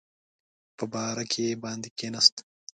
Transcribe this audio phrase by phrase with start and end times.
[0.77, 2.35] په بارکي باندې کېناست.